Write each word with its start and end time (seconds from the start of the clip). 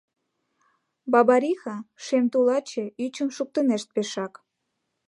Бабариха— 1.11 1.75
шем 2.05 2.25
тулаче 2.33 2.85
Ӱчым 3.03 3.29
шуктынешт 3.35 3.87
пешак 3.95 4.33